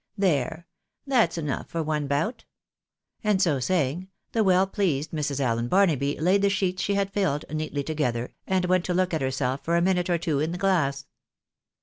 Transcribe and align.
There; 0.17 0.65
that's 1.05 1.37
enough 1.37 1.69
for 1.69 1.83
one 1.83 2.07
bout," 2.07 2.45
and 3.23 3.39
so 3.39 3.59
saying, 3.59 4.07
the 4.31 4.43
well 4.43 4.65
pleased 4.65 5.11
Mrs. 5.11 5.39
Allen 5.39 5.67
Barnaby 5.67 6.19
laid 6.19 6.41
the 6.41 6.49
sheets 6.49 6.81
she 6.81 6.95
had 6.95 7.13
filled, 7.13 7.45
neatly 7.51 7.83
together, 7.83 8.33
and 8.47 8.65
went 8.65 8.83
to 8.85 8.95
look 8.95 9.13
at 9.13 9.21
herself 9.21 9.63
for 9.63 9.77
a 9.77 9.81
minute 9.83 10.09
or 10.09 10.17
two 10.17 10.39
in 10.39 10.53
the 10.53 10.57
glass. 10.57 11.05